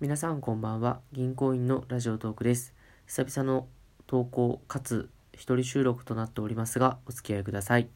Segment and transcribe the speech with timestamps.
[0.00, 1.00] 皆さんこんばんは。
[1.10, 2.72] 銀行員のラジオトークです。
[3.08, 3.66] 久々の
[4.06, 7.88] 投稿かつ一人収録となっておりますがお付き合いください。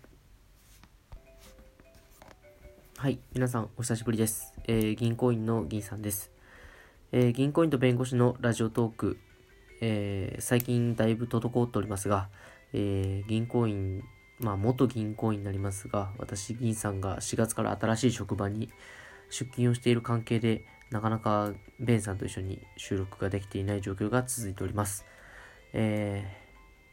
[2.96, 6.32] はい皆さんお久しぶりです、えー銀行員の銀さんです、
[7.12, 9.18] えー銀行員と弁護士のラジオトーク、
[9.80, 12.30] えー最近だいぶ滞っておりますが、
[12.72, 14.02] えー銀行員
[14.40, 18.70] まあ元銀行員になりますが私銀さんが4月から新しい職場に
[19.30, 25.04] 出勤をしている関係でなかなかベンさんと一緒に収録ができていない状況が続いております。
[25.72, 26.42] えー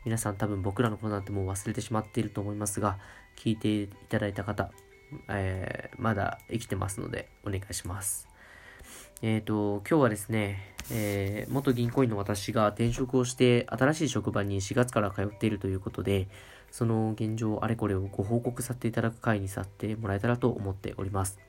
[0.06, 2.98] 皆さん多分僕らのことなんてもう忘れてしまっていると思いますが、
[3.38, 4.72] 聞いていただいた方、
[5.28, 8.30] えーまだ生きてますのでお願いします。
[9.22, 16.30] えっ、と、今日はですね、えー元銀行員の私が転職をして新しい職場に4月から通っているということで、
[16.72, 21.49] その現状あれこれをご報告させていただく会にさせてもらえたらと思っております。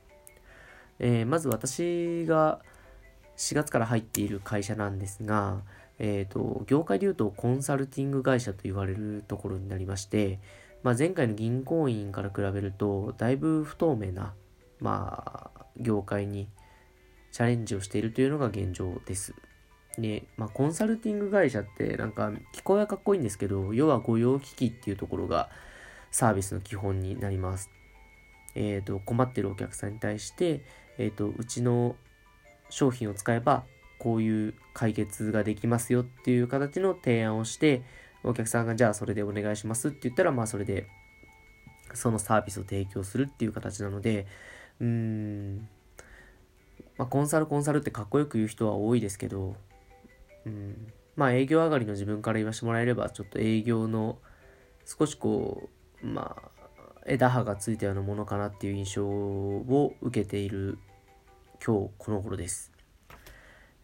[1.01, 2.61] えーまず私が
[3.37, 5.63] 4月から入っている会社なんですが、
[5.99, 10.41] えー、と業界でいうとコンサルティング会社と言われるところになりまして、
[10.83, 14.35] まあ、前回の銀行員から比べるとだいぶ不透明な、
[14.79, 16.49] まあ、業界に
[17.33, 19.35] チャレンジをしているというのが現状です。
[19.99, 25.49] で、まあ、コンサルティング会社ってなんか聞こえはかっこいいんですけど要は御用聞きっていうところが
[26.11, 27.71] サービスの基本になります。
[28.55, 30.65] えー、と困ってるお客さんに対して、
[31.01, 31.97] えー、とうちの
[32.69, 33.65] 商品を使えば
[33.99, 37.83] こういう解決ができますよっていう形の提案をして
[38.23, 40.87] お客さんがじゃあそれでお願いしますって言ったらまあそれで
[41.95, 44.27] そのサービスを提供するっていう形なので
[44.79, 45.69] うーん、
[46.99, 49.57] まあ、コンサルコンサルってかっこよく言う人は多いですけど
[50.45, 50.93] うん。
[51.17, 54.19] まあ営業上がりの自分から言わせてもらえればちょっと営業の
[54.85, 55.69] 少しこ
[56.03, 56.51] うまあ
[57.07, 60.79] 枝葉がついたようなものかなっていう印象を受けている
[61.65, 62.73] 今日この頃です。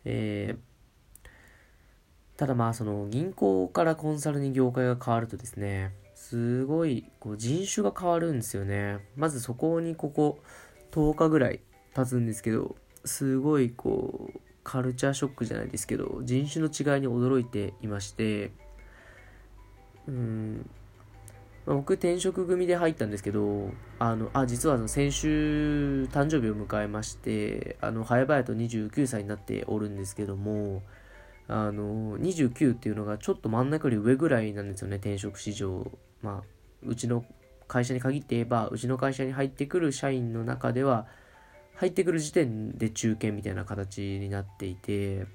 [0.04, 0.76] えー
[2.36, 10.38] ただまあその銀行からコンサルに業界が変わるとですねすごいこう人種が変わるんですよねまずそこにここ
[10.92, 11.60] 10日ぐらい
[11.94, 18.50] 経つんですけどすごいこうカルチャーショックじゃないですけど人種の違いに驚いていまして
[20.06, 20.68] うん
[21.66, 30.82] 僕転職組で入ったんですけどあのあ実はあの先週誕生日を迎えましてあの早々と29歳になっておるんですけども
[31.48, 35.90] あの29っていうのがちょっと真ん中より上ぐらいなんですよね転職市場。
[36.22, 37.24] まあうちの
[37.68, 41.06] 会社に限って言えばうちの会社に入ってくる社員の中では
[41.74, 45.26] 入ってくる時点で中堅みたいな形になっていて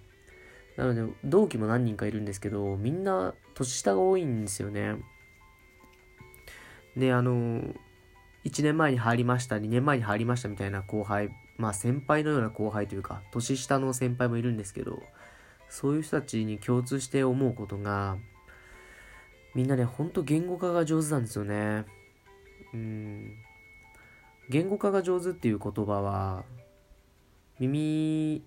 [0.78, 4.96] なので同期も何人かいるんですけどみんな年下が多いんですよね。
[6.96, 7.62] であの
[8.46, 15.02] 1年前に入りました2年前に入りましたみたいな後輩まあ先輩のような後輩というか年下の先輩もいるんですけど
[15.70, 18.18] そういう人たちに共通して思うことが
[19.54, 21.86] みんなねほんと言語化が上手なんですよね。
[22.74, 23.34] うん。
[24.50, 26.44] 言語化が上手っていう言葉は
[27.60, 28.44] 耳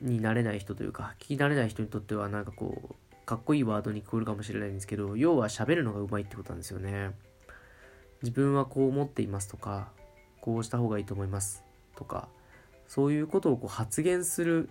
[0.00, 7.12] に慣れない人というか聞き慣れない人にとってはなんかこうかっこいいワードに聞こえるかもしれないんですけど要は喋るのがうまいってことなんですよね。
[8.26, 9.86] 自分はこう思っていますとか
[10.40, 11.62] こうした方がいいと思います
[11.94, 12.28] とか
[12.88, 14.68] そういうことをこう発言する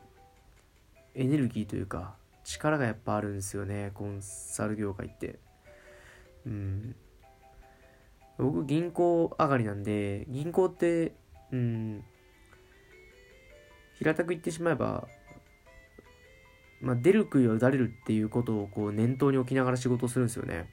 [1.14, 5.40] エネルギーというか力がやっぱあるんですよねコンサル業界って。
[6.46, 6.96] うん。
[8.38, 11.14] 僕銀行上がりなんで銀行って
[11.54, 12.04] うん
[13.98, 15.08] 平たく言ってしまえば
[16.82, 20.70] まあ出る杭は打たれるっていうことをこう念頭に置きながら仕事をするんですよね。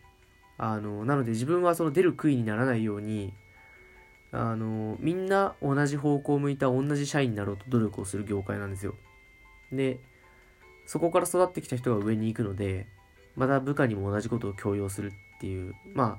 [0.64, 3.34] あのなので自分はその出る杭にならないように
[4.30, 8.94] あのみんな同じ方向を向いた同じ社員になろうと努力をする業界なんですよ。
[9.72, 9.98] で
[10.86, 12.86] そこから育ってきた人が上に行くので
[13.34, 16.16] また部下にも同じことを強要するっていうまあ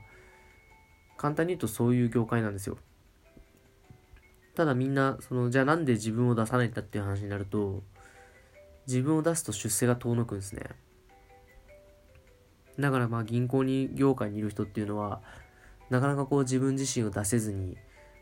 [1.15, 2.77] 簡単に言うとそういう業界なんですよ。
[4.55, 7.81] ただみんなそのじゃあなんで自分を出さないんだっていう話になると
[8.87, 10.63] 自分を出すと出世が遠のくんですね。
[12.79, 15.21] だからまあ銀行に業界にいる人っていうのは
[15.89, 17.77] なかなかこう自分自身を出せずに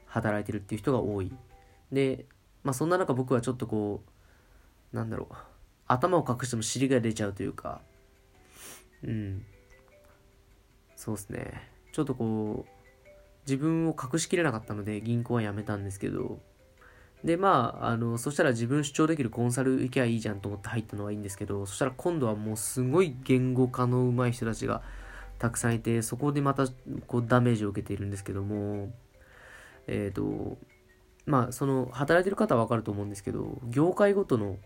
[0.05, 1.31] 働いてるっていう人が多い。
[1.91, 2.25] で
[2.63, 4.03] まあそんな中僕はちょっとこ
[4.93, 5.35] うなんだろう
[5.87, 7.81] 頭を隠しても尻が出ちゃうというか
[9.03, 9.45] うん。
[10.95, 11.69] そうですね。
[11.91, 12.81] ちょっとこう
[13.45, 16.39] 自分を隠しきれなかったので銀行は辞めたんですけど
[17.23, 24.81] でまああのそしたら自分主張できるコンサル行けばいいじゃんと思って入ったのはいいんですけどそしたら今度はもうすごい言語化の上手い人たちが
[25.37, 26.65] たくさんいてそこでまた
[27.07, 28.91] こうダメージを受けているんですけども
[29.87, 30.57] えっ、と
[31.25, 34.57] まあその働いてる方は分かると思うんですけど業界ごとの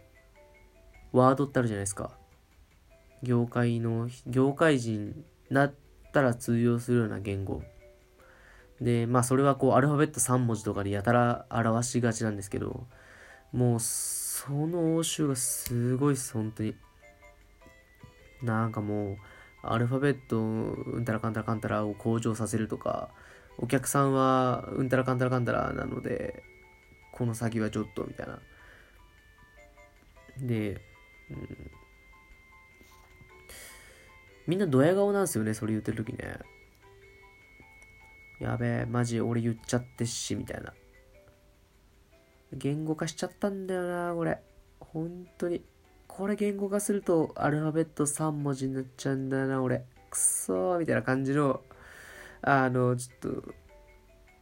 [1.16, 2.12] ワードってあるじゃないですか。
[3.24, 5.74] 業界の、業界人だっ
[6.12, 7.64] たら通用するような言語。
[8.82, 12.86] で、まあそれはこうアルファベット3文字とかでやたら表しがちなんですけど、
[13.52, 16.76] もうその応酬がすごいっす、本当に。
[18.44, 19.18] なんかもう、
[19.64, 23.10] アルファベットうんたらかんたらかんたらを向上させるとか、
[23.58, 26.44] お客さんはうんたらかんたらかんたらなので、
[27.14, 28.40] この先はちょっとみたいな。
[30.38, 30.82] で、
[31.32, 31.72] うん、
[34.48, 36.38] みんなドヤ顔なんですよね、それ言ってる時ね。
[38.40, 40.74] やべえ、マジ俺言っちゃってっし、みたいな。
[42.54, 44.42] 言語化しちゃったんだよな、これ。
[44.80, 45.64] 本当に。
[46.08, 49.86] これ言語化するとアルファベット3文字になっちゃうんだよな、俺。
[50.10, 51.62] くそー、みたいな感じの、
[52.42, 53.54] あの、ちょっと、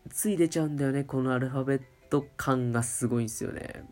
[0.10, 3.88] つい出ちゃうんだよね、このアルファベット感がすごいんすよね。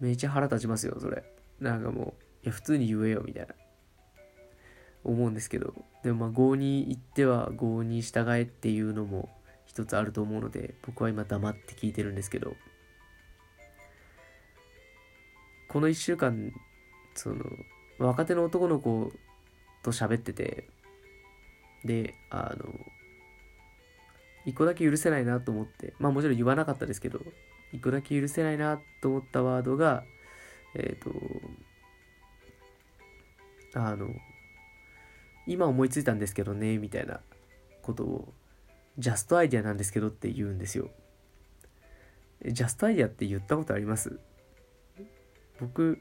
[0.00, 1.24] めっちゃ腹立ちますよ、それ。
[1.60, 3.54] なんかもう、いや、普通に言えよ、みたいな。
[5.04, 9.28] 思うんですけど、でもまあ、合に行っては合に従えっていうのも
[9.66, 12.56] 一つあると思うので、僕は今黙って聞いてるんですけど、
[15.68, 16.52] この1週間、
[17.14, 17.44] その、
[17.98, 19.12] 若手の男の子
[19.82, 20.68] と喋ってて、
[21.84, 22.72] で、あの、
[24.46, 27.20] 一個だけ許せないなと思って、まあもちろん言わなかったですけど、
[27.72, 30.04] 一個だけ許せないなと思ったワードが、
[30.74, 31.10] えっ、ー、と、
[33.74, 34.08] あの、
[35.46, 37.20] 今思いついたんですけどね、みたいな
[37.82, 38.32] ことを、
[38.96, 40.90] ジャストアイデアなんですけどって言うんですよ。
[42.46, 44.18] ジャストアイデアって言ったことあります？
[45.60, 46.00] 僕、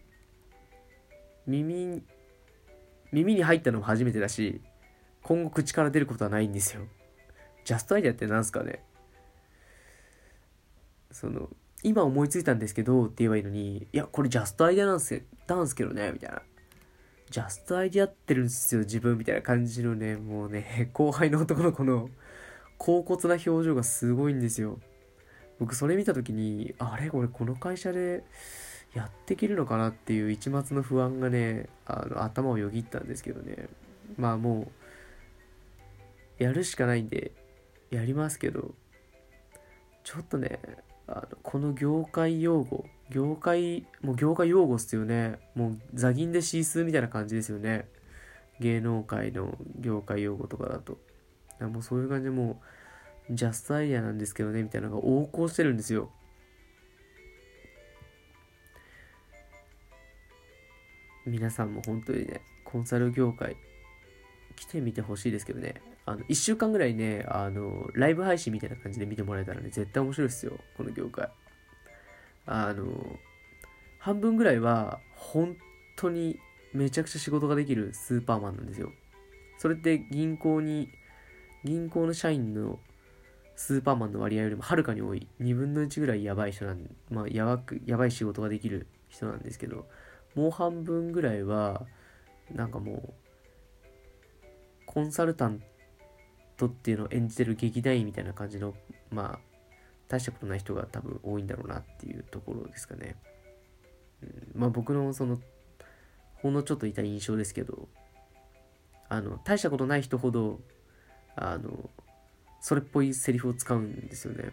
[1.47, 2.03] 耳、
[3.11, 4.61] 耳に入ったのも初めてだし、
[5.21, 6.83] 今後口から出ることはないんですよ。
[7.65, 8.83] ジャストアイデアって何すかね？
[11.11, 11.49] その、
[11.83, 16.41] 今思いついたんですけどって言えばいいのに、いや、これジャストアイデアなんすなんすけどね、みたいな。
[17.33, 22.11] ジャストアイディアってるんですよ、自分みたいな感じのね、もうね、後輩の男の子の、
[22.77, 24.79] 高骨な表情がすごいんですよ。
[25.57, 28.23] 僕それ見た時に、あれこれこの会社で
[28.93, 33.67] やっていけるのかなっていう一末の不安がね、あの頭をよぎったんですけどね。
[34.15, 34.71] まあも
[36.39, 37.31] う、やるしかないんで、
[37.89, 38.75] やりますけど、
[40.03, 40.59] ちょっとね、
[41.07, 45.39] あのこの業界用語、業界、もう業界用語っすよね。
[45.55, 47.87] もう座銀で C 数みたいな感じですよね。
[48.59, 50.97] 芸能界の業界用語とかだと。
[51.59, 52.61] もうそういう感じでも
[53.29, 56.09] う、ジャストアイデアなんですけどね、みたいなのが横行してるんですよ。
[61.25, 63.55] 皆さんも本当にね、コンサル業界、
[64.55, 65.81] 来てみてほしいですけどね。
[66.05, 70.59] あの、1週間ぐらいね、あの、ライブ配信みたいな感じで見てもらえたらね、絶対面白いですよ。
[70.77, 71.29] この業界。
[72.45, 73.19] あの、
[73.99, 75.55] 半分ぐらいは、本
[75.95, 76.39] 当に
[76.73, 78.91] めちゃくちゃ仕事ができるスーパーマンなんですよ。
[79.57, 80.89] それって銀行に
[81.63, 82.79] 銀行の社員の
[83.55, 89.87] スーパーマンの割合よりもはるかに多い2分の1ぐらいやばい人なんまあやばくやばい仕事ができる人なんですけど
[90.35, 91.85] もう半分ぐらいは
[92.51, 93.13] なんかもう
[94.85, 95.61] コンサルタン
[96.57, 98.73] トっていうのを演じてる劇団員みたいな感じの
[99.11, 99.39] まあ
[100.07, 103.15] 大したことない人が多分多いんだろうなっていうところですかね、
[104.21, 105.39] うん、まあ僕のその
[106.35, 107.87] ほんのちょっといた印象ですけど
[109.09, 110.59] あの大したことない人ほど
[111.35, 111.89] あの、
[112.61, 114.51] それっぽいセリフを使うんですよね。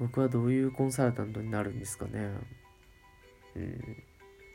[0.00, 2.30] 僕はどういうコンサルタントになるんですかね。
[3.56, 4.04] うん。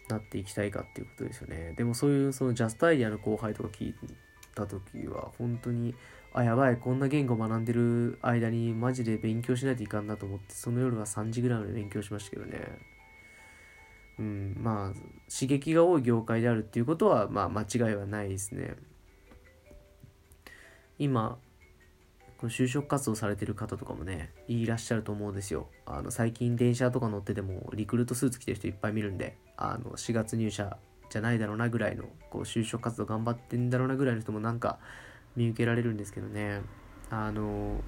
[0.10, 1.74] なっていきたいかっていうことですよね。
[1.78, 3.96] でもそういうそのジャストアイデアの後輩とか聞い
[4.56, 5.96] た時は本当に、
[6.34, 12.94] あ、やばい、こんな言語学んでる間にマジで勉強しないといかんなと思って、その夜は3時ぐらいまで勉強しましたけどね。
[14.20, 15.00] うん、まあ
[15.32, 18.76] 刺激が多い業界であるっていうことはまあ間違いはないですね
[21.00, 21.38] 今
[22.38, 30.78] この就職活動されてる方とかもねいらっしゃると思うんですよあの最近電車とか乗っててもリクルートスーツ着てる人いっぱい見るんであの4月入社
[31.10, 34.80] じゃないだろうなぐらいのこう就職活動頑張ってんだろうなぐらいの人もなんか
[35.36, 36.62] 見受けられるんですけどね
[37.10, 37.82] あの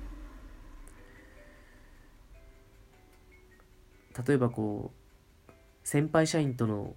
[4.28, 5.52] 例えばこう
[5.84, 6.96] 先輩社員との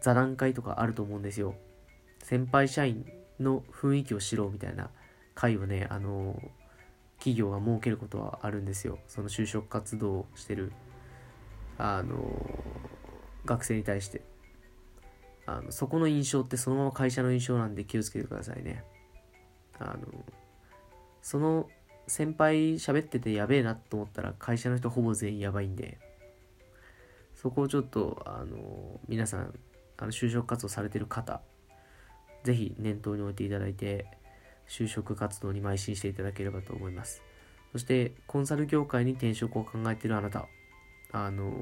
[0.00, 1.54] 座談会とかあると思うんですよ。
[2.22, 3.06] 先輩社員
[3.40, 4.90] の雰囲気を知ろうみたいな
[5.34, 6.40] 会をね、あの、
[7.18, 8.98] 企業が設けることはあるんですよ。
[9.08, 10.72] その就職活動をしてる、
[11.78, 12.18] あの、
[13.44, 14.22] 学生に対して。
[15.46, 18.82] あの、そこの印象ってそのまま会社の印象なんで気をつけてくださいね。
[19.78, 20.24] あの、
[21.20, 21.68] その
[22.06, 25.98] 先輩喋っててやべえなと思ったら会社の人ほぼ全員やばいんで、
[27.34, 29.54] そこをちょっと、あの、皆さん、
[29.96, 31.40] あの就職活動されてる方、
[32.42, 34.06] ぜひ念頭に置いていただいて、
[34.68, 37.22] 就職活動に邁進していただければと思います。
[37.72, 40.46] そして、コンサル業界に転職を考えているあなた、
[41.12, 41.52] あの、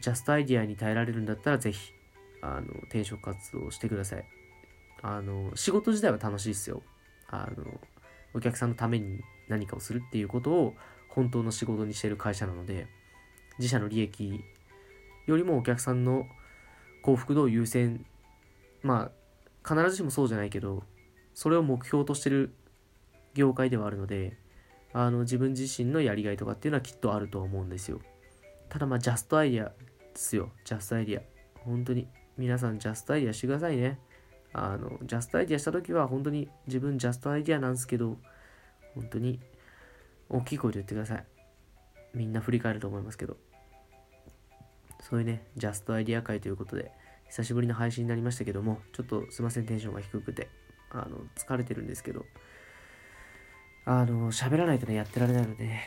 [0.00, 1.92] ジャストアイディアに耐えられるんだったら、ぜひ、
[2.40, 4.24] あの、転職活動してください。
[5.02, 6.82] あの、仕事自体は楽しいですよ。
[7.28, 7.64] あの、
[8.34, 10.74] お客さんのために何かをするっていうことを
[11.08, 12.86] 本当の仕事にしてる会社なので、
[13.58, 14.44] 自社の利益
[15.26, 16.26] よりもお客さんの
[17.02, 18.04] 幸福度を優先、
[18.82, 20.84] まあ、必ずしもそうじゃないけど、
[21.34, 22.54] それを目標としてる
[23.34, 24.36] 業界ではあるので、
[24.92, 28.00] あの、自分自身のやりがいとかっていうのはきっとあると思うんですよ。
[28.68, 29.72] ただまあ、ジャストアイデア
[30.14, 30.50] すよ。
[30.64, 31.22] ジャストアイディア。
[31.60, 32.08] 本当に。
[32.36, 33.98] 皆さん、ジャストアイディアしてくださいね。
[34.52, 38.16] あの、ジャストアイディアした時は、本当に自分ジャストアイディアなんですけど、
[38.94, 39.40] 本当に
[40.28, 41.24] 大きい声で言ってください。
[42.14, 43.36] みんな振り返ると思いますけど。
[45.00, 46.92] そういうね、ジャストアイディア会ということで、
[47.28, 50.48] 久しぶりの配信になりましたけども、ちょっとすいません、テンションが低くて、
[50.90, 52.24] あの、疲れてるんですけど、
[53.84, 55.80] あの、喋らないとね、やってられないので、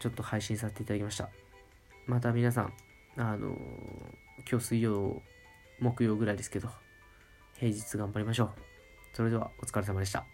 [0.00, 1.30] ちょっと配信させていただきました。
[2.06, 2.72] また皆さん、
[3.16, 3.56] あの、
[4.50, 5.22] 今日水曜、
[5.80, 6.68] 木曜ぐらいですけど、
[7.54, 8.50] 平日頑張りましょう。
[9.14, 10.26] それではお疲れ様でした。